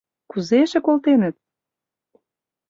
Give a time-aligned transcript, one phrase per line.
[0.31, 1.35] Кузе эше колтеныт?